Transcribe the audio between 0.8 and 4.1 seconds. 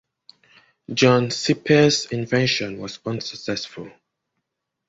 John Sipe's invention was unsuccessful.